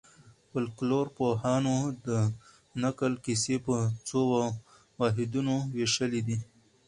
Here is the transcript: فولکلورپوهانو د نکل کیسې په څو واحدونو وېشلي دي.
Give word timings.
فولکلورپوهانو 0.49 1.77
د 2.07 2.07
نکل 2.83 3.13
کیسې 3.25 3.55
په 3.65 3.75
څو 4.07 4.19
واحدونو 5.01 5.55
وېشلي 5.75 6.21
دي. 6.27 6.37